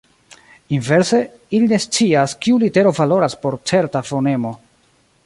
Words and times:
Inverse, 0.77 1.19
ili 1.57 1.69
ne 1.73 1.79
scias, 1.83 2.35
kiu 2.47 2.59
litero 2.65 2.97
valoras 3.01 3.39
por 3.45 3.59
certa 3.73 4.03
fonemo. 4.09 4.57